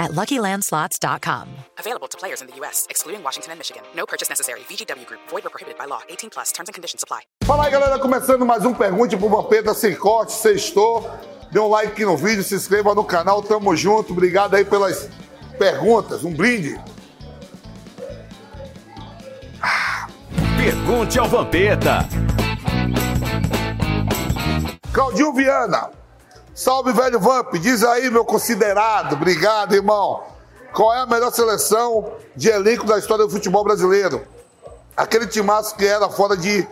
at 0.00 0.10
LuckyLandSlots.com. 0.12 1.48
Available 1.78 2.08
to 2.08 2.18
players 2.18 2.40
in 2.40 2.48
the 2.48 2.56
U.S., 2.56 2.86
excluding 2.90 3.22
Washington 3.22 3.52
and 3.52 3.58
Michigan. 3.60 3.82
No 3.94 4.06
purchase 4.06 4.28
necessary. 4.28 4.60
VGW 4.60 5.06
Group. 5.06 5.20
Void 5.28 5.46
or 5.46 5.50
prohibited 5.50 5.78
by 5.78 5.84
law. 5.84 6.00
18 6.08 6.30
plus. 6.30 6.50
Terms 6.50 6.68
and 6.68 6.74
conditions 6.74 7.04
apply. 7.04 7.20
Fala 7.44 7.66
aí, 7.66 7.70
galera. 7.70 7.98
Começando 7.98 8.44
mais 8.44 8.64
um 8.64 8.74
Pergunte 8.74 9.16
pro 9.16 9.28
Vampeta 9.28 9.74
Sem 9.74 9.94
Corte. 9.94 10.32
Sextou. 10.32 11.08
Dê 11.52 11.58
um 11.58 11.68
like 11.68 12.04
no 12.04 12.16
vídeo, 12.16 12.42
se 12.42 12.54
inscreva 12.54 12.94
no 12.94 13.04
canal. 13.04 13.42
Tamo 13.42 13.76
junto. 13.76 14.12
Obrigado 14.12 14.54
aí 14.54 14.64
pelas 14.64 15.08
perguntas. 15.58 16.24
Um 16.24 16.32
brinde. 16.32 16.80
Pergunte 20.56 21.18
ao 21.18 21.28
Vampeta. 21.28 22.08
Claudinho 24.92 25.32
Viana. 25.32 25.90
Salve, 26.60 26.92
velho 26.92 27.18
Vamp. 27.18 27.54
Diz 27.54 27.82
aí, 27.82 28.10
meu 28.10 28.22
considerado. 28.22 29.14
Obrigado, 29.14 29.74
irmão. 29.74 30.24
Qual 30.74 30.92
é 30.92 31.00
a 31.00 31.06
melhor 31.06 31.32
seleção 31.32 32.12
de 32.36 32.50
elenco 32.50 32.84
da 32.84 32.98
história 32.98 33.24
do 33.24 33.30
futebol 33.30 33.64
brasileiro? 33.64 34.20
Aquele 34.94 35.26
timaço 35.26 35.74
que 35.74 35.86
era 35.86 36.10
foda 36.10 36.36
de, 36.36 36.68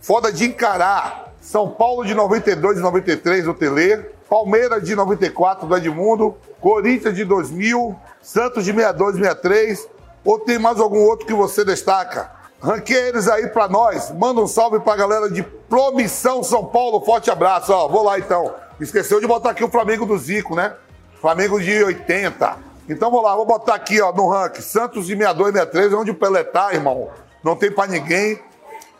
foda 0.00 0.32
de 0.32 0.44
encarar. 0.44 1.32
São 1.40 1.70
Paulo 1.70 2.04
de 2.04 2.16
92 2.16 2.78
e 2.78 2.80
93 2.80 3.44
do 3.44 3.54
Tele. 3.54 4.06
Palmeiras 4.28 4.82
de 4.82 4.96
94 4.96 5.68
do 5.68 5.76
Edmundo. 5.76 6.36
Corinthians 6.60 7.14
de 7.14 7.24
2000. 7.24 7.96
Santos 8.20 8.64
de 8.64 8.72
62 8.72 9.14
e 9.14 9.18
63. 9.20 9.88
Ou 10.24 10.40
tem 10.40 10.58
mais 10.58 10.80
algum 10.80 11.04
outro 11.04 11.24
que 11.24 11.32
você 11.32 11.64
destaca? 11.64 12.28
Ranqueia 12.60 13.06
eles 13.06 13.28
aí 13.28 13.46
pra 13.46 13.68
nós. 13.68 14.10
Manda 14.10 14.40
um 14.40 14.48
salve 14.48 14.80
pra 14.80 14.96
galera 14.96 15.30
de 15.30 15.44
Promissão 15.44 16.42
São 16.42 16.64
Paulo. 16.64 17.04
Forte 17.04 17.30
abraço. 17.30 17.72
Ó, 17.72 17.86
vou 17.86 18.02
lá 18.02 18.18
então. 18.18 18.52
Esqueceu 18.80 19.20
de 19.20 19.26
botar 19.26 19.50
aqui 19.50 19.64
o 19.64 19.70
Flamengo 19.70 20.06
do 20.06 20.16
Zico, 20.16 20.54
né? 20.54 20.74
Flamengo 21.20 21.60
de 21.60 21.82
80. 21.82 22.56
Então 22.88 23.10
vou 23.10 23.20
lá, 23.20 23.34
vou 23.34 23.44
botar 23.44 23.74
aqui 23.74 24.00
ó, 24.00 24.12
no 24.12 24.28
ranking. 24.28 24.62
Santos 24.62 25.06
de 25.06 25.16
62 25.16 25.50
e 25.50 25.58
63, 25.58 25.92
onde 25.94 26.10
o 26.10 26.14
Pelé 26.14 26.44
tá, 26.44 26.72
irmão. 26.72 27.10
Não 27.42 27.56
tem 27.56 27.70
pra 27.70 27.86
ninguém. 27.86 28.40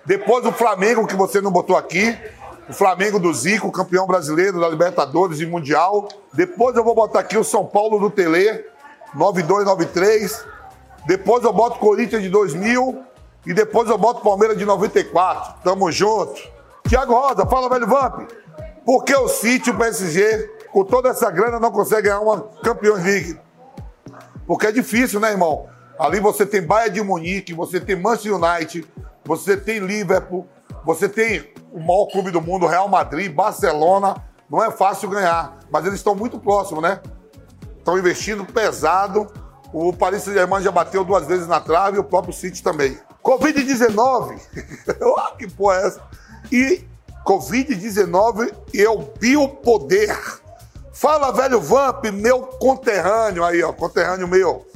Depois 0.04 0.44
o 0.44 0.52
Flamengo, 0.52 1.06
que 1.06 1.14
você 1.14 1.40
não 1.40 1.50
botou 1.50 1.76
aqui. 1.76 2.16
O 2.68 2.72
Flamengo 2.72 3.18
do 3.18 3.32
Zico, 3.32 3.72
campeão 3.72 4.06
brasileiro 4.06 4.60
da 4.60 4.68
Libertadores 4.68 5.40
e 5.40 5.46
Mundial. 5.46 6.08
Depois 6.32 6.76
eu 6.76 6.84
vou 6.84 6.94
botar 6.94 7.20
aqui 7.20 7.38
o 7.38 7.44
São 7.44 7.64
Paulo 7.64 7.98
do 7.98 8.10
Tele, 8.10 8.64
92, 9.14 9.64
93. 9.64 10.44
Depois 11.06 11.44
eu 11.44 11.52
boto 11.52 11.78
Corinthians 11.78 12.22
de 12.22 12.28
2000. 12.28 13.04
E 13.46 13.54
depois 13.54 13.88
eu 13.88 13.96
boto 13.96 14.20
Palmeiras 14.22 14.58
de 14.58 14.66
94. 14.66 15.62
Tamo 15.62 15.90
junto. 15.90 16.38
Tiago 16.86 17.14
Rosa, 17.14 17.46
fala, 17.46 17.68
velho 17.70 17.86
Vamp. 17.86 18.28
Por 18.88 19.04
que 19.04 19.14
o 19.14 19.28
City 19.28 19.68
o 19.68 19.76
PSG, 19.76 20.50
com 20.72 20.82
toda 20.82 21.10
essa 21.10 21.30
grana, 21.30 21.60
não 21.60 21.70
consegue 21.70 22.08
ganhar 22.08 22.20
uma 22.20 22.40
Campeões 22.64 23.04
League? 23.04 23.38
Porque 24.46 24.68
é 24.68 24.72
difícil, 24.72 25.20
né, 25.20 25.30
irmão? 25.30 25.68
Ali 25.98 26.20
você 26.20 26.46
tem 26.46 26.62
Bayern 26.62 26.94
de 26.94 27.02
Munique, 27.02 27.52
você 27.52 27.78
tem 27.78 27.96
Manchester 27.96 28.36
United, 28.36 28.88
você 29.26 29.58
tem 29.58 29.80
Liverpool, 29.80 30.46
você 30.86 31.06
tem 31.06 31.52
o 31.70 31.78
maior 31.78 32.06
clube 32.06 32.30
do 32.30 32.40
mundo, 32.40 32.66
Real 32.66 32.88
Madrid, 32.88 33.30
Barcelona. 33.30 34.24
Não 34.48 34.64
é 34.64 34.70
fácil 34.70 35.10
ganhar, 35.10 35.58
mas 35.70 35.84
eles 35.84 35.98
estão 35.98 36.14
muito 36.14 36.40
próximos, 36.40 36.82
né? 36.82 36.98
Estão 37.76 37.98
investindo 37.98 38.42
pesado. 38.42 39.30
O 39.70 39.92
Paris 39.92 40.22
Saint-Germain 40.22 40.62
já 40.62 40.70
bateu 40.70 41.04
duas 41.04 41.26
vezes 41.26 41.46
na 41.46 41.60
trave 41.60 41.98
e 41.98 42.00
o 42.00 42.04
próprio 42.04 42.32
City 42.32 42.62
também. 42.62 42.98
Covid-19. 43.22 44.40
oh, 45.02 45.36
que 45.36 45.46
porra 45.46 45.76
é 45.76 45.86
essa? 45.88 46.00
E 46.50 46.87
Covid-19 47.24 48.52
e 48.72 48.86
o 48.86 48.98
biopoder. 49.18 50.16
Fala, 50.92 51.32
velho 51.32 51.60
Vamp, 51.60 52.04
meu 52.06 52.42
conterrâneo 52.42 53.44
aí, 53.44 53.62
ó, 53.62 53.72
conterrâneo 53.72 54.26
meu. 54.26 54.66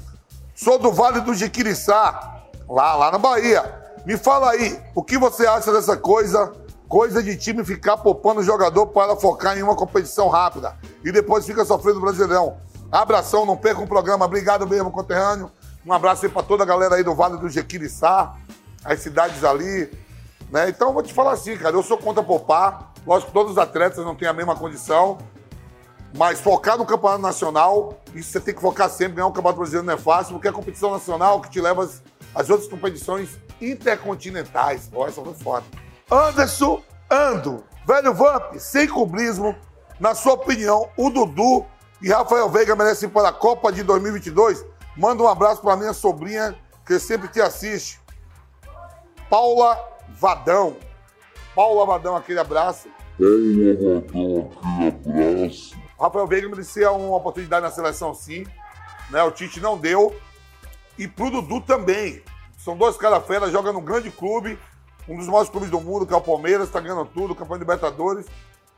Sou 0.54 0.78
do 0.78 0.92
Vale 0.92 1.20
do 1.20 1.34
Jiquiriçá, 1.34 2.42
lá, 2.68 2.94
lá 2.94 3.10
na 3.10 3.18
Bahia. 3.18 3.82
Me 4.06 4.16
fala 4.16 4.50
aí, 4.50 4.80
o 4.94 5.02
que 5.02 5.18
você 5.18 5.46
acha 5.46 5.72
dessa 5.72 5.96
coisa, 5.96 6.52
coisa 6.88 7.22
de 7.22 7.36
time 7.36 7.64
ficar 7.64 7.96
poupando 7.96 8.40
o 8.40 8.44
jogador 8.44 8.86
para 8.88 9.16
focar 9.16 9.58
em 9.58 9.62
uma 9.62 9.74
competição 9.74 10.28
rápida 10.28 10.76
e 11.04 11.10
depois 11.10 11.46
fica 11.46 11.64
sofrendo 11.64 11.98
o 11.98 12.02
Brasileirão? 12.02 12.56
Abração, 12.92 13.46
não 13.46 13.56
perca 13.56 13.80
o 13.80 13.86
programa. 13.86 14.24
Obrigado 14.24 14.66
mesmo, 14.66 14.90
conterrâneo. 14.90 15.50
Um 15.84 15.92
abraço 15.92 16.26
aí 16.26 16.30
para 16.30 16.42
toda 16.42 16.62
a 16.62 16.66
galera 16.66 16.94
aí 16.94 17.02
do 17.02 17.14
Vale 17.14 17.38
do 17.38 17.48
Jequiriçá, 17.48 18.34
as 18.84 19.00
cidades 19.00 19.42
ali. 19.42 19.90
Né? 20.52 20.68
Então, 20.68 20.88
eu 20.88 20.94
vou 20.94 21.02
te 21.02 21.14
falar 21.14 21.32
assim, 21.32 21.56
cara, 21.56 21.74
eu 21.74 21.82
sou 21.82 21.96
contra 21.96 22.22
poupar. 22.22 22.92
Lógico 23.06 23.28
que 23.28 23.32
todos 23.32 23.52
os 23.52 23.58
atletas 23.58 24.04
não 24.04 24.14
têm 24.14 24.28
a 24.28 24.34
mesma 24.34 24.54
condição. 24.54 25.16
Mas 26.14 26.40
focar 26.40 26.76
no 26.76 26.84
campeonato 26.84 27.22
nacional, 27.22 27.98
isso 28.14 28.32
você 28.32 28.40
tem 28.40 28.54
que 28.54 28.60
focar 28.60 28.90
sempre. 28.90 29.14
Ganhar 29.14 29.28
um 29.28 29.32
campeonato 29.32 29.58
brasileiro 29.58 29.86
não 29.86 29.94
é 29.94 29.96
fácil, 29.96 30.34
porque 30.34 30.46
é 30.46 30.50
a 30.50 30.54
competição 30.54 30.90
nacional 30.90 31.40
que 31.40 31.48
te 31.48 31.58
leva 31.58 31.90
às, 32.34 32.50
outras 32.50 32.68
competições 32.68 33.30
intercontinentais. 33.62 34.90
Ó, 34.94 35.08
essa 35.08 35.22
foi 35.22 35.32
foda. 35.32 35.64
Anderson 36.10 36.82
Ando, 37.10 37.64
velho 37.86 38.12
Vamp, 38.12 38.54
sem 38.58 38.86
cubrismo. 38.86 39.56
Na 39.98 40.14
sua 40.14 40.34
opinião, 40.34 40.88
o 40.98 41.08
Dudu 41.08 41.64
e 42.02 42.10
Rafael 42.10 42.50
Veiga 42.50 42.76
merecem 42.76 43.08
para 43.08 43.28
a 43.28 43.32
Copa 43.32 43.72
de 43.72 43.82
2022? 43.82 44.64
Manda 44.96 45.22
um 45.22 45.28
abraço 45.28 45.62
para 45.62 45.76
minha 45.76 45.94
sobrinha, 45.94 46.54
que 46.84 46.98
sempre 46.98 47.28
te 47.28 47.40
assiste. 47.40 48.00
Paula 49.30 49.91
Vadão. 50.10 50.76
Paula 51.54 51.86
Vadão, 51.86 52.16
aquele 52.16 52.38
abraço. 52.38 52.88
Paula 53.18 53.74
Vadão, 53.74 54.50
aquele 54.68 54.88
abraço. 54.88 55.76
Rafael 56.00 56.26
Veiga 56.26 56.48
merecia 56.48 56.90
uma 56.90 57.16
oportunidade 57.16 57.62
na 57.62 57.70
seleção, 57.70 58.14
sim. 58.14 58.44
Né? 59.10 59.22
O 59.22 59.30
Tite 59.30 59.60
não 59.60 59.78
deu. 59.78 60.14
E 60.98 61.06
pro 61.06 61.30
Dudu 61.30 61.60
também. 61.60 62.22
São 62.58 62.76
dois 62.76 62.96
caras 62.96 63.26
fera, 63.26 63.50
joga 63.50 63.72
num 63.72 63.84
grande 63.84 64.10
clube, 64.10 64.58
um 65.08 65.16
dos 65.16 65.26
maiores 65.26 65.50
clubes 65.50 65.68
do 65.68 65.80
mundo, 65.80 66.06
que 66.06 66.14
é 66.14 66.16
o 66.16 66.20
Palmeiras, 66.20 66.68
está 66.68 66.80
ganhando 66.80 67.04
tudo, 67.06 67.34
campeão 67.34 67.56
de 67.56 67.64
Libertadores. 67.64 68.26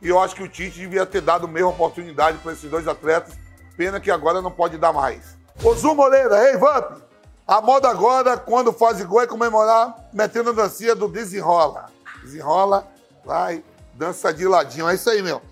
E 0.01 0.09
eu 0.09 0.19
acho 0.19 0.35
que 0.35 0.43
o 0.43 0.49
Tite 0.49 0.81
devia 0.81 1.05
ter 1.07 1.21
dado 1.21 1.47
a 1.47 1.49
mesma 1.49 1.69
oportunidade 1.69 2.39
para 2.39 2.53
esses 2.53 2.71
dois 2.71 2.89
atletas. 2.89 3.39
Pena 3.77 4.01
que 4.01 4.11
agora 4.11 4.41
não 4.41 4.51
pode 4.51 4.79
dar 4.79 4.93
mais. 4.93 5.37
Ozu 5.63 5.95
Moreira, 5.95 6.51
ei, 6.51 6.57
Vamp! 6.57 7.03
A 7.47 7.61
moda 7.61 7.91
agora, 7.91 8.39
quando 8.39 8.73
faz 8.73 9.03
gol, 9.03 9.21
é 9.21 9.27
comemorar 9.27 9.95
metendo 10.15 10.49
a 10.49 10.53
dancinha 10.55 10.95
do 10.95 11.07
desenrola. 11.07 11.91
Desenrola, 12.23 12.89
vai, 13.23 13.63
dança 13.93 14.33
de 14.33 14.49
ladinho. 14.49 14.89
É 14.89 14.95
isso 14.95 15.11
aí, 15.11 15.21
meu. 15.21 15.43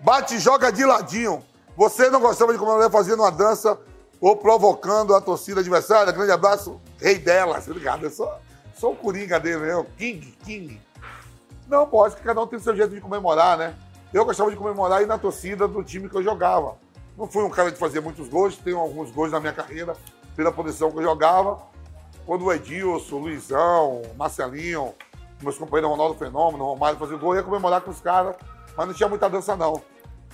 Bate 0.00 0.36
e 0.36 0.38
joga 0.38 0.72
de 0.72 0.82
ladinho. 0.82 1.44
Você 1.76 2.08
não 2.08 2.20
gostava 2.20 2.54
de 2.54 2.58
comemorar 2.58 2.90
fazendo 2.90 3.20
uma 3.20 3.30
dança 3.30 3.78
ou 4.18 4.34
provocando 4.34 5.14
a 5.14 5.20
torcida 5.20 5.60
adversária? 5.60 6.10
Grande 6.10 6.32
abraço, 6.32 6.80
rei 6.98 7.18
delas. 7.18 7.68
Obrigado, 7.68 8.04
eu 8.04 8.10
sou, 8.10 8.32
sou 8.74 8.92
o 8.92 8.96
coringa 8.96 9.38
dele, 9.38 9.58
meu. 9.58 9.84
King, 9.98 10.34
King. 10.42 10.80
Não, 11.68 11.86
pode, 11.86 12.16
que 12.16 12.22
cada 12.22 12.40
um 12.40 12.46
tem 12.46 12.58
seu 12.60 12.74
jeito 12.74 12.94
de 12.94 13.00
comemorar, 13.00 13.58
né? 13.58 13.74
Eu 14.10 14.24
gostava 14.24 14.50
de 14.50 14.56
comemorar 14.56 15.02
e 15.02 15.06
na 15.06 15.18
torcida 15.18 15.68
do 15.68 15.84
time 15.84 16.08
que 16.08 16.16
eu 16.16 16.22
jogava. 16.22 16.76
Não 17.16 17.26
fui 17.26 17.44
um 17.44 17.50
cara 17.50 17.70
de 17.70 17.76
fazer 17.76 18.00
muitos 18.00 18.26
gols, 18.26 18.56
tenho 18.56 18.78
alguns 18.78 19.10
gols 19.10 19.30
na 19.30 19.38
minha 19.38 19.52
carreira 19.52 19.94
pela 20.36 20.52
posição 20.52 20.90
que 20.90 20.98
eu 20.98 21.02
jogava. 21.02 21.58
Quando 22.24 22.44
o 22.44 22.52
Edilson, 22.52 23.16
o 23.16 23.18
Luizão, 23.18 24.02
o 24.02 24.14
Marcelinho, 24.16 24.94
meus 25.42 25.58
companheiros 25.58 25.90
Ronaldo 25.90 26.18
Fenômeno, 26.18 26.64
Romário 26.64 26.98
faziam 26.98 27.18
gol, 27.18 27.34
eu 27.34 27.40
ia 27.40 27.42
comemorar 27.42 27.80
com 27.80 27.90
os 27.90 28.00
caras, 28.00 28.36
mas 28.76 28.86
não 28.86 28.94
tinha 28.94 29.08
muita 29.08 29.28
dança, 29.28 29.56
não. 29.56 29.82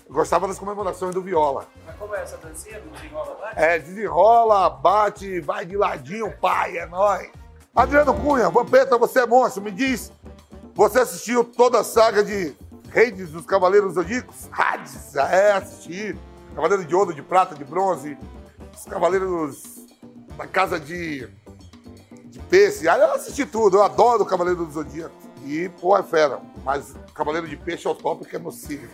Eu 0.07 0.15
gostava 0.15 0.47
das 0.47 0.59
comemorações 0.59 1.15
do 1.15 1.23
Viola. 1.23 1.67
Mas 1.87 1.97
como 1.97 2.15
é 2.15 2.23
essa 2.23 2.37
dancinha 2.39 2.81
do 2.81 2.91
desenrola 2.91 3.37
bate? 3.41 3.55
É, 3.57 3.79
desenrola, 3.79 4.71
bate, 4.71 5.41
vai 5.41 5.65
de 5.65 5.77
ladinho, 5.77 6.33
pai, 6.39 6.79
é 6.79 6.87
nóis. 6.87 7.31
Adriano 7.75 8.15
Cunha, 8.15 8.51
Vampeta, 8.51 8.99
você 8.99 9.21
é 9.21 9.27
monstro, 9.27 9.63
me 9.63 9.71
diz, 9.71 10.13
você 10.75 11.01
assistiu 11.01 11.45
toda 11.45 11.81
a 11.81 11.85
saga 11.85 12.23
de 12.23 12.55
Reis 12.91 13.31
dos 13.31 13.47
Cavaleiros 13.47 13.95
Zodíacos? 13.95 14.49
Hades, 14.51 15.15
é, 15.17 15.53
assisti. 15.53 16.19
Cavaleiro 16.55 16.85
de 16.85 16.95
ouro, 16.95 17.15
de 17.15 17.23
prata, 17.23 17.55
de 17.55 17.65
bronze, 17.65 18.19
os 18.75 18.85
Cavaleiros 18.85 19.87
da 20.39 20.47
Casa 20.47 20.81
de, 20.81 21.29
de 22.25 22.39
Peixe. 22.49 22.89
Aí 22.89 22.99
eu 22.99 23.13
assisti 23.13 23.45
tudo, 23.45 23.77
eu 23.77 23.83
adoro 23.83 24.23
o 24.23 24.27
Cavaleiro 24.27 24.65
do 24.65 24.73
Zodíaco. 24.73 25.15
E, 25.45 25.69
pô, 25.81 25.95
é 25.99 26.03
fera. 26.03 26.41
Mas 26.65 26.95
Cavaleiro 27.15 27.47
de 27.47 27.57
Peixe 27.57 27.87
é 27.87 27.91
o 27.91 27.95
top, 27.95 28.25
que 28.25 28.37
é 28.37 28.51
signo. 28.51 28.89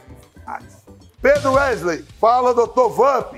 Pedro 1.22 1.52
Wesley, 1.52 2.04
fala, 2.20 2.52
doutor 2.52 2.88
Vamp. 2.90 3.36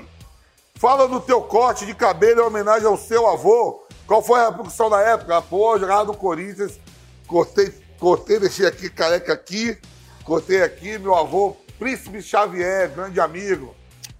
Fala 0.75 1.07
do 1.07 1.19
teu 1.19 1.41
corte 1.41 1.85
de 1.85 1.93
cabelo 1.93 2.41
em 2.41 2.45
homenagem 2.45 2.87
ao 2.87 2.97
seu 2.97 3.27
avô. 3.27 3.83
Qual 4.07 4.23
foi 4.23 4.39
a 4.39 4.49
repercussão 4.49 4.89
da 4.89 5.01
época? 5.01 5.41
Pô, 5.43 5.77
jogava 5.77 6.05
no 6.05 6.15
Corinthians, 6.15 6.79
cortei 7.27 7.71
Cortei, 7.99 8.39
deixei 8.39 8.65
aqui, 8.65 8.89
careca 8.89 9.33
aqui. 9.33 9.77
Cortei 10.23 10.61
aqui, 10.61 10.97
meu 10.99 11.15
avô, 11.15 11.55
Príncipe 11.79 12.21
Xavier, 12.21 12.91
grande 12.91 13.19
amigo. 13.19 13.75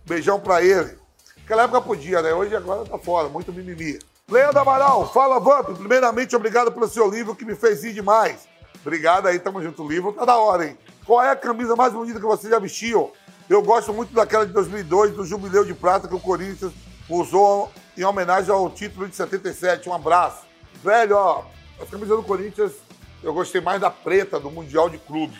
Beijão 0.06 0.40
pra 0.40 0.64
ele. 0.64 0.98
Naquela 1.48 1.64
época 1.64 1.82
podia, 1.82 2.22
né? 2.22 2.34
Hoje 2.34 2.54
agora 2.54 2.84
tá 2.84 2.98
fora, 2.98 3.30
muito 3.30 3.54
mimimi. 3.54 3.98
Leandro 4.30 4.60
Amaral, 4.60 5.10
fala, 5.14 5.40
Vamp. 5.40 5.78
Primeiramente, 5.78 6.36
obrigado 6.36 6.74
pelo 6.74 6.90
seu 6.90 7.10
livro 7.10 7.34
que 7.34 7.46
me 7.46 7.56
fez 7.56 7.86
rir 7.86 7.94
demais. 7.94 8.46
Obrigado 8.82 9.28
aí, 9.28 9.40
tamo 9.40 9.64
junto. 9.64 9.82
O 9.82 9.88
livro 9.88 10.12
tá 10.12 10.26
da 10.26 10.36
hora, 10.36 10.68
hein? 10.68 10.78
Qual 11.06 11.24
é 11.24 11.30
a 11.30 11.38
camisa 11.38 11.74
mais 11.74 11.94
bonita 11.94 12.20
que 12.20 12.26
você 12.26 12.50
já 12.50 12.60
vestiu? 12.60 13.14
Eu 13.50 13.64
gosto 13.64 13.94
muito 13.94 14.14
daquela 14.14 14.46
de 14.46 14.52
2002, 14.52 15.14
do 15.14 15.26
Jubileu 15.26 15.64
de 15.64 15.74
Prata 15.74 16.06
que 16.06 16.14
o 16.14 16.20
Corinthians 16.20 16.74
usou 17.08 17.72
em 17.98 18.04
homenagem 18.04 18.52
ao 18.52 18.70
título 18.70 19.08
de 19.08 19.16
77. 19.16 19.88
Um 19.88 19.94
abraço. 19.94 20.42
Velho, 20.84 21.16
ó, 21.16 21.46
a 21.82 21.86
camisa 21.86 22.14
do 22.14 22.24
Corinthians, 22.24 22.74
eu 23.24 23.34
gostei 23.34 23.62
mais 23.62 23.80
da 23.80 23.90
preta 23.90 24.38
do 24.38 24.52
Mundial 24.52 24.90
de 24.90 24.98
Clubes. 24.98 25.40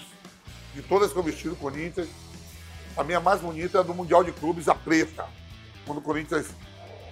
De 0.74 0.82
todas 0.84 1.12
que 1.12 1.20
eu 1.20 1.24
vesti 1.24 1.50
do 1.50 1.58
Corinthians, 1.58 2.08
a 2.96 3.04
minha 3.04 3.20
mais 3.20 3.42
bonita 3.42 3.80
é 3.80 3.82
a 3.82 3.84
do 3.84 3.94
Mundial 3.94 4.24
de 4.24 4.32
Clubes, 4.32 4.70
a 4.70 4.74
preta. 4.74 5.26
Quando 5.88 6.00
o 6.00 6.02
Corinthians 6.02 6.48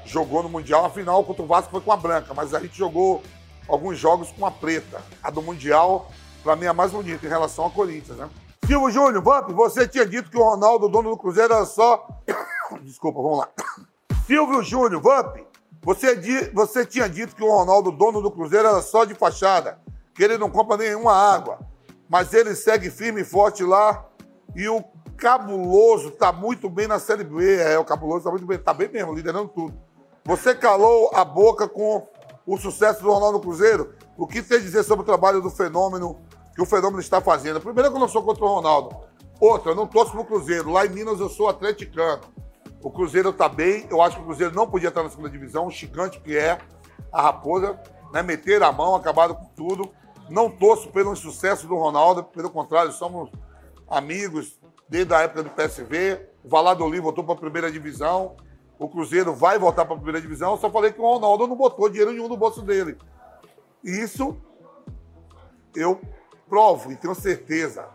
jogou 0.06 0.44
no 0.44 0.50
Mundial, 0.50 0.86
a 0.86 0.89
final 0.89 1.24
contra 1.24 1.42
o 1.42 1.48
Vasco 1.48 1.72
foi 1.72 1.81
com 1.81 1.92
a 1.92 1.98
branca, 1.98 2.33
mas 2.33 2.54
a 2.54 2.60
gente 2.60 2.77
jogou 2.77 3.24
alguns 3.68 3.98
jogos 3.98 4.31
com 4.31 4.45
a 4.45 4.51
preta. 4.51 5.01
A 5.24 5.31
do 5.31 5.42
Mundial, 5.42 6.12
pra 6.44 6.56
mim, 6.56 6.66
é 6.66 6.68
a 6.68 6.74
mais 6.74 6.92
bonita 6.92 7.25
em 7.25 7.30
relação 7.30 7.63
ao 7.63 7.72
Corinthians, 7.72 8.18
né? 8.18 8.30
Silvio 8.66 8.89
Júnior, 8.89 9.24
Vamp, 9.24 9.50
você 9.51 9.88
tinha 9.88 10.06
dito 10.06 10.30
que 10.30 10.38
o 10.38 10.44
Ronaldo, 10.44 10.89
dono 10.89 11.12
do 11.12 11.18
Cruzeiro, 11.18 11.54
era 11.54 11.66
só. 11.66 12.07
Desculpa, 12.81 13.22
vamos 13.22 13.39
lá. 13.39 13.50
Silvio 14.27 14.62
Júnior, 14.62 15.01
Vamp, 15.01 15.38
você, 15.81 16.16
di... 16.16 16.50
você 16.51 16.86
tinha 16.86 17.07
dito 17.07 17.36
que 17.36 17.44
o 17.44 17.50
Ronaldo, 17.50 17.92
dono 17.92 18.22
do 18.22 18.31
Cruzeiro, 18.31 18.68
era 18.68 18.81
só 18.81 19.06
de 19.06 19.13
fachada, 19.13 19.80
que 20.13 20.24
ele 20.24 20.38
não 20.38 20.50
compra 20.50 20.77
nenhuma 20.77 21.13
água. 21.13 21.60
Mas 22.10 22.33
ele 22.33 22.56
segue 22.56 22.89
firme 22.89 23.22
e 23.22 23.25
forte 23.25 23.63
lá. 23.63 24.06
E 24.56 24.68
o 24.68 24.83
Cabuloso 25.17 26.12
tá 26.12 26.31
muito 26.31 26.69
bem 26.69 26.88
na 26.88 27.00
Série 27.00 27.23
B. 27.23 27.57
É, 27.57 27.77
o 27.79 27.85
Cabuloso 27.85 28.25
tá 28.25 28.31
muito 28.31 28.45
bem, 28.45 28.57
tá 28.57 28.73
bem 28.73 28.89
mesmo, 28.89 29.13
liderando 29.13 29.47
tudo. 29.50 29.73
Você 30.23 30.56
calou 30.56 31.12
a 31.13 31.23
boca 31.23 31.67
com 31.67 32.07
o 32.45 32.57
sucesso 32.57 33.01
do 33.01 33.12
Ronaldo 33.12 33.39
Cruzeiro? 33.39 33.94
O 34.17 34.27
que 34.27 34.41
tem 34.41 34.57
a 34.57 34.62
dizer 34.62 34.83
sobre 34.83 35.03
o 35.03 35.06
trabalho 35.06 35.41
do 35.41 35.50
fenômeno 35.50 36.19
que 36.53 36.62
o 36.62 36.65
fenômeno 36.65 37.00
está 37.00 37.21
fazendo? 37.21 37.59
Primeiro, 37.62 37.89
que 37.89 37.95
eu 37.95 38.00
não 38.00 38.07
sou 38.07 38.23
contra 38.23 38.44
o 38.44 38.47
Ronaldo. 38.47 38.95
Outra, 39.39 39.71
eu 39.71 39.75
não 39.75 39.88
torço 39.88 40.12
pro 40.12 40.25
Cruzeiro. 40.25 40.71
Lá 40.71 40.85
em 40.85 40.89
Minas 40.89 41.19
eu 41.19 41.29
sou 41.29 41.47
atleticano. 41.50 42.21
O 42.81 42.89
Cruzeiro 42.89 43.29
está 43.29 43.50
bem. 43.50 43.88
Eu 43.89 44.01
acho 44.01 44.17
que 44.17 44.21
o 44.21 44.25
Cruzeiro 44.25 44.56
não 44.56 44.67
podia 44.67 44.89
estar 44.89 45.03
na 45.03 45.09
segunda 45.09 45.29
divisão, 45.29 45.67
o 45.67 45.71
gigante 45.71 46.19
que 46.19 46.38
é 46.38 46.57
a 47.12 47.21
Raposa, 47.21 47.79
né? 48.13 48.21
Meter 48.21 48.63
a 48.63 48.71
mão, 48.71 48.95
acabaram 48.95 49.35
com 49.35 49.45
tudo. 49.56 49.91
Não 50.29 50.50
torço 50.50 50.89
pelo 50.89 51.13
insucesso 51.13 51.67
do 51.67 51.75
Ronaldo, 51.75 52.23
pelo 52.23 52.50
contrário, 52.50 52.91
somos 52.91 53.29
amigos 53.88 54.59
desde 54.88 55.14
a 55.14 55.22
época 55.22 55.44
do 55.44 55.50
PSV. 55.50 56.20
O 56.44 56.50
Valladolid 56.50 57.02
voltou 57.02 57.24
para 57.24 57.34
a 57.34 57.38
primeira 57.38 57.72
divisão. 57.72 58.36
O 58.78 58.90
Cruzeiro 58.90 59.34
vai 59.34 59.58
voltar 59.58 59.86
para 59.86 59.96
a 59.96 59.98
primeira 59.98 60.22
divisão. 60.22 60.52
Eu 60.52 60.58
só 60.58 60.70
falei 60.70 60.92
que 60.92 61.00
o 61.00 61.04
Ronaldo 61.04 61.48
não 61.48 61.56
botou 61.56 61.90
dinheiro 61.90 62.12
nenhum 62.12 62.28
no 62.28 62.38
bolso 62.38 62.62
dele. 62.62 62.98
Isso 63.84 64.38
eu 65.76 66.00
provo 66.48 66.92
e 66.92 66.96
tenho 66.96 67.16
certeza 67.16 67.88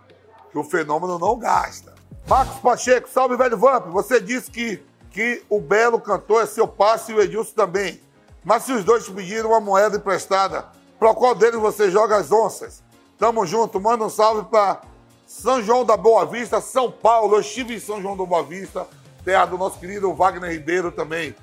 que 0.51 0.59
o 0.59 0.65
fenômeno 0.65 1.19
não 1.19 1.39
gasta. 1.39 1.95
Marcos 2.27 2.59
Pacheco, 2.61 3.09
salve 3.09 3.37
velho 3.37 3.57
Vamp. 3.57 3.87
Você 3.89 4.21
disse 4.21 4.51
que, 4.51 4.83
que 5.11 5.43
o 5.49 5.61
belo 5.61 6.01
cantor 6.01 6.43
é 6.43 6.47
seu 6.47 6.67
passe 6.67 7.13
e 7.13 7.15
o 7.15 7.21
Edilson 7.21 7.55
também. 7.55 8.01
Mas 8.45 8.65
se 8.65 8.73
os 8.73 8.85
dois 8.85 9.05
te 9.05 9.13
pediram 9.13 9.51
uma 9.51 9.61
moeda 9.61 9.97
emprestada, 9.97 10.69
para 10.99 11.15
qual 11.15 11.35
deles 11.35 11.61
você 11.61 11.91
joga 11.91 12.17
as 12.17 12.33
onças? 12.33 12.83
Tamo 13.19 13.45
junto. 13.47 13.81
Manda 13.81 14.05
um 14.05 14.11
salve 14.11 14.49
para 14.49 14.81
São 15.31 15.63
João 15.63 15.85
da 15.85 15.97
Boa 15.97 16.27
Vista, 16.27 16.61
São 16.61 16.91
Paulo. 16.91 17.37
Eu 17.37 17.41
estive 17.41 17.77
em 17.77 17.79
São 17.79 18.03
João 18.03 18.17
da 18.17 18.25
Boa 18.25 18.43
Vista, 18.43 18.85
terra 19.25 19.47
do 19.47 19.57
nosso 19.57 19.79
querido 19.79 20.13
Wagner 20.13 20.51
Ribeiro 20.51 20.91
também. 20.91 21.37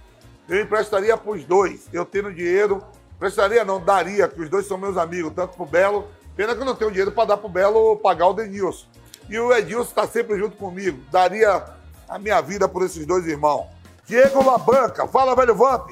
Eu 0.48 0.62
emprestaria 0.62 1.16
para 1.16 1.32
os 1.32 1.46
dois. 1.46 1.88
Eu 1.94 2.06
tendo 2.06 2.34
dinheiro, 2.34 2.84
emprestaria 3.16 3.64
não, 3.64 3.80
daria, 3.80 4.28
que 4.28 4.42
os 4.42 4.50
dois 4.50 4.68
são 4.68 4.78
meus 4.78 4.98
amigos, 4.98 5.32
tanto 5.34 5.56
pro 5.56 5.66
Belo. 5.66 6.06
Pena 6.36 6.54
que 6.54 6.60
eu 6.60 6.66
não 6.66 6.76
tenho 6.76 6.92
dinheiro 6.92 7.14
para 7.14 7.30
dar 7.30 7.38
pro 7.38 7.48
Belo 7.48 7.96
pagar 7.96 8.28
o 8.28 8.34
Denilson. 8.34 8.86
E 9.30 9.40
o 9.40 9.54
Edilson 9.54 9.90
está 9.90 10.06
sempre 10.06 10.38
junto 10.38 10.58
comigo. 10.58 11.02
Daria 11.10 11.64
a 12.10 12.20
minha 12.20 12.42
vida 12.42 12.68
por 12.68 12.84
esses 12.84 13.06
dois 13.06 13.26
irmãos. 13.26 13.68
Diego 14.06 14.46
Labanca, 14.46 15.08
fala, 15.08 15.34
velho 15.34 15.56
Vamp. 15.56 15.92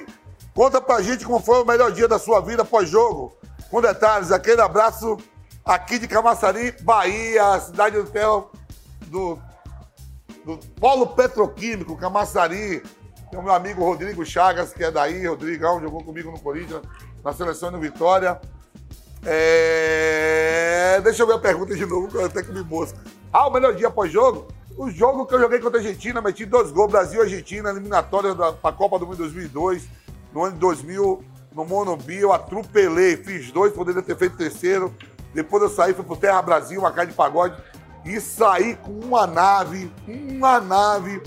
Conta 0.53 0.81
pra 0.81 1.01
gente 1.01 1.25
como 1.25 1.39
foi 1.39 1.63
o 1.63 1.65
melhor 1.65 1.93
dia 1.93 2.09
da 2.09 2.19
sua 2.19 2.41
vida 2.41 2.65
pós-jogo. 2.65 3.37
Com 3.71 3.79
detalhes, 3.79 4.33
aquele 4.33 4.59
abraço 4.59 5.17
aqui 5.65 5.97
de 5.97 6.07
Camaçari, 6.07 6.75
Bahia, 6.81 7.59
cidade 7.59 7.97
do 7.97 8.05
Tel, 8.05 8.51
do, 9.07 9.39
do 10.45 10.57
Polo 10.79 11.07
Petroquímico, 11.07 11.97
Camaçari. 11.97 12.83
Tem 13.31 13.39
o 13.39 13.43
meu 13.43 13.53
amigo 13.53 13.83
Rodrigo 13.83 14.23
Chagas, 14.23 14.71
que 14.71 14.83
é 14.83 14.91
daí, 14.91 15.25
Rodrigão, 15.25 15.81
jogou 15.81 16.03
comigo 16.03 16.29
no 16.31 16.39
Corinthians, 16.39 16.83
na 17.23 17.33
seleção 17.33 17.71
do 17.71 17.79
Vitória. 17.79 18.39
É... 19.25 21.01
Deixa 21.03 21.23
eu 21.23 21.27
ver 21.27 21.33
a 21.33 21.39
pergunta 21.39 21.75
de 21.75 21.85
novo, 21.85 22.23
até 22.23 22.43
que 22.43 22.51
me 22.51 22.61
mosca. 22.61 22.99
Ah, 23.33 23.47
o 23.47 23.51
melhor 23.51 23.73
dia 23.73 23.89
pós-jogo? 23.89 24.47
O 24.77 24.91
jogo 24.91 25.25
que 25.25 25.33
eu 25.33 25.39
joguei 25.39 25.59
contra 25.59 25.79
a 25.79 25.81
Argentina, 25.81 26.21
meti 26.21 26.45
dois 26.45 26.71
gols, 26.71 26.91
Brasil 26.91 27.21
e 27.21 27.23
Argentina, 27.23 27.69
eliminatória 27.71 28.35
da 28.35 28.53
pra 28.53 28.71
Copa 28.71 28.99
do 28.99 29.07
Mundo 29.07 29.17
2002. 29.17 29.87
No 30.31 30.43
ano 30.43 30.53
de 30.53 30.59
2000, 30.59 31.23
no 31.53 31.65
Monobi, 31.65 32.17
eu 32.17 32.33
atropelei, 32.33 33.17
fiz 33.17 33.51
dois, 33.51 33.73
poderia 33.73 34.01
ter 34.01 34.15
feito 34.17 34.37
terceiro. 34.37 34.93
Depois 35.35 35.61
eu 35.61 35.69
saí, 35.69 35.93
fui 35.93 36.05
pro 36.05 36.15
Terra 36.15 36.41
Brasil, 36.41 36.79
uma 36.79 36.93
casa 36.93 37.07
de 37.07 37.13
pagode, 37.13 37.61
e 38.05 38.21
saí 38.21 38.77
com 38.77 38.91
uma 38.91 39.27
nave, 39.27 39.91
uma 40.07 40.61
nave. 40.61 41.21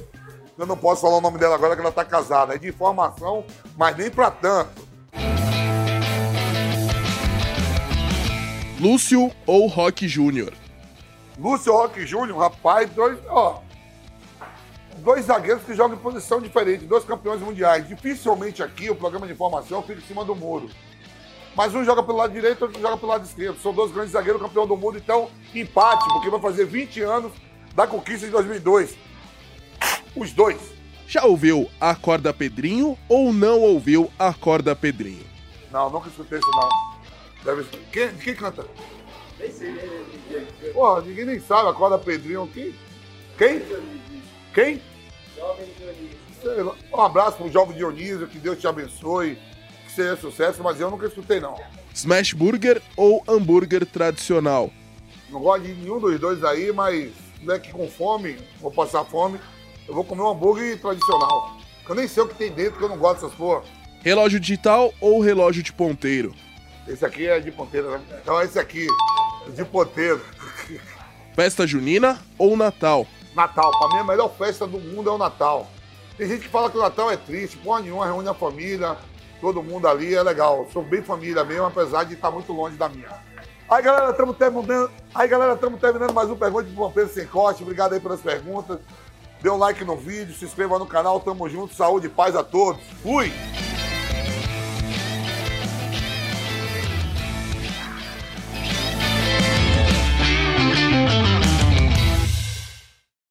Eu 0.57 0.65
não 0.65 0.79
posso 0.79 1.03
falar 1.03 1.19
o 1.19 1.21
nome 1.21 1.39
dela 1.39 1.55
agora, 1.55 1.77
que 1.77 1.83
ela 1.83 1.93
tá 1.93 2.07
casada. 2.07 2.55
É 2.55 2.59
de 2.59 2.69
informação, 2.69 3.45
mas 3.77 3.95
nem 3.99 4.11
pra 4.11 4.31
tanto. 4.31 4.89
Lúcio 8.81 9.31
ou 9.47 9.67
Rock 9.67 10.09
Júnior? 10.09 10.55
Lúcio 11.39 11.71
Roque 11.71 12.07
Júnior, 12.07 12.39
rapaz, 12.39 12.89
dois, 12.89 13.19
ó, 13.29 13.61
dois 14.99 15.27
zagueiros 15.27 15.65
que 15.65 15.75
jogam 15.75 15.99
em 15.99 16.01
posição 16.01 16.41
diferente, 16.41 16.87
dois 16.87 17.05
campeões 17.05 17.43
mundiais. 17.43 17.87
Dificilmente 17.87 18.63
aqui 18.63 18.89
o 18.89 18.97
programa 18.97 19.27
de 19.27 19.35
informação 19.35 19.83
fica 19.83 20.01
em 20.01 20.05
cima 20.05 20.25
do 20.25 20.35
muro. 20.35 20.71
Mas 21.59 21.75
um 21.75 21.85
joga 21.85 22.05
pelo 22.05 22.19
lado 22.19 22.33
direito, 22.33 22.63
outro 22.63 22.81
joga 22.81 22.97
pelo 22.97 23.11
lado 23.11 23.25
esquerdo. 23.25 23.61
São 23.61 23.75
dois 23.75 23.91
grandes 23.91 24.13
zagueiros 24.13 24.41
campeão 24.41 24.65
do 24.65 24.77
mundo, 24.77 24.97
então 24.97 25.29
empate, 25.53 26.05
porque 26.13 26.31
vai 26.31 26.41
fazer 26.41 26.65
20 26.65 27.01
anos 27.01 27.33
da 27.75 27.85
conquista 27.85 28.27
de 28.27 28.31
2002. 28.31 28.97
Os 30.15 30.33
dois. 30.33 30.61
Já 31.09 31.25
ouviu 31.25 31.69
Acorda 31.81 32.33
Pedrinho 32.33 32.97
ou 33.09 33.33
não 33.33 33.61
ouviu 33.61 34.09
Acorda 34.17 34.77
Pedrinho? 34.77 35.27
Não, 35.73 35.91
nunca 35.91 36.09
escutei 36.09 36.39
isso 36.39 36.49
não. 36.53 36.69
Deve... 37.43 37.65
Quem, 37.91 38.17
quem 38.19 38.37
canta? 38.37 38.65
Porra, 40.73 41.01
ninguém 41.01 41.25
nem 41.25 41.41
sabe, 41.41 41.71
acorda 41.71 41.99
Pedrinho. 41.99 42.49
Quem? 42.55 42.73
Quem? 43.37 43.63
Quem? 44.55 44.83
Sei 46.41 46.63
lá. 46.63 46.77
Um 46.95 47.01
abraço 47.01 47.39
pro 47.39 47.51
jovem 47.51 47.77
Dionísio, 47.77 48.29
que 48.29 48.39
Deus 48.39 48.61
te 48.61 48.69
abençoe, 48.69 49.37
seja 49.99 50.17
sucesso, 50.17 50.63
mas 50.63 50.81
eu 50.81 50.91
nunca 50.91 51.07
escutei 51.07 51.41
não. 51.41 51.57
Smash 51.93 52.33
Burger 52.33 52.81
ou 52.97 53.25
hambúrguer 53.27 53.85
tradicional? 53.85 54.71
Não 55.29 55.41
gosto 55.41 55.65
de 55.65 55.75
nenhum 55.75 55.99
dos 55.99 56.19
dois 56.21 56.45
aí, 56.45 56.73
mas 56.73 57.11
não 57.43 57.55
é 57.55 57.59
que 57.59 57.73
com 57.73 57.89
fome, 57.89 58.39
vou 58.61 58.71
passar 58.71 59.05
fome, 59.05 59.41
eu 59.89 59.95
vou 59.95 60.05
comer 60.05 60.23
um 60.23 60.31
hambúrguer 60.31 60.81
tradicional. 60.81 61.57
Eu 61.89 61.95
nem 61.95 62.07
sei 62.07 62.23
o 62.23 62.29
que 62.29 62.35
tem 62.37 62.53
dentro, 62.53 62.79
que 62.79 62.85
eu 62.85 62.89
não 62.89 62.97
gosto 62.97 63.23
dessas 63.23 63.37
porra. 63.37 63.63
Relógio 64.05 64.39
digital 64.39 64.95
ou 65.01 65.21
relógio 65.21 65.63
de 65.63 65.73
ponteiro? 65.73 66.33
Esse 66.87 67.05
aqui 67.05 67.27
é 67.27 67.41
de 67.41 67.51
ponteiro, 67.51 67.91
né? 67.91 68.01
Então 68.23 68.41
esse 68.41 68.59
aqui, 68.59 68.87
de 69.49 69.65
ponteiro. 69.65 70.21
Festa 71.35 71.67
junina 71.67 72.23
ou 72.39 72.57
Natal? 72.57 73.07
Natal. 73.35 73.71
Pra 73.79 73.89
mim, 73.89 73.99
a 73.99 74.05
melhor 74.05 74.33
festa 74.37 74.67
do 74.67 74.79
mundo 74.79 75.11
é 75.11 75.13
o 75.13 75.19
Natal. 75.19 75.69
Tem 76.17 76.29
gente 76.29 76.43
que 76.43 76.49
fala 76.49 76.71
que 76.71 76.77
o 76.77 76.81
Natal 76.81 77.11
é 77.11 77.17
triste, 77.17 77.57
porra 77.59 77.81
nenhuma, 77.81 78.07
reúne 78.07 78.29
a 78.29 78.35
família, 78.35 78.97
todo 79.41 79.63
mundo 79.63 79.87
ali, 79.89 80.15
é 80.15 80.23
legal. 80.23 80.67
Sou 80.73 80.83
bem 80.83 81.03
família 81.03 81.45
mesmo, 81.45 81.67
apesar 81.67 82.05
de 82.05 82.15
estar 82.15 82.31
muito 82.31 82.53
longe 82.53 82.77
da 82.77 82.89
minha. 82.89 83.09
Aí, 83.69 83.83
galera, 83.83 84.11
estamos 84.11 84.37
terminando, 84.37 84.91
aí, 85.15 85.29
galera, 85.29 85.53
estamos 85.53 85.81
terminando 85.81 86.13
mais 86.15 86.31
um 86.31 86.37
Pergunta 86.37 86.65
de 86.65 86.75
Vampiro 86.75 87.09
Sem 87.09 87.27
Corte. 87.27 87.63
Obrigado 87.63 87.93
aí 87.93 88.01
pelas 88.01 88.21
perguntas. 88.21 88.79
Dê 89.43 89.51
um 89.51 89.59
like 89.59 89.85
no 89.85 89.97
vídeo, 89.97 90.35
se 90.35 90.45
inscreva 90.45 90.79
no 90.79 90.87
canal, 90.87 91.21
tamo 91.21 91.49
junto, 91.49 91.75
saúde 91.75 92.07
e 92.07 92.11
paz 92.11 92.35
a 92.35 92.43
todos. 92.43 92.83
Fui! 93.03 93.33